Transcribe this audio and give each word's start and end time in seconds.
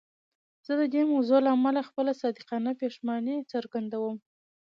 زه 0.65 0.73
د 0.81 0.83
دې 0.93 1.01
موضوع 1.11 1.39
له 1.45 1.49
امله 1.57 1.81
خپله 1.89 2.11
صادقانه 2.21 2.71
پښیماني 2.81 3.37
څرګندوم. 3.51 4.17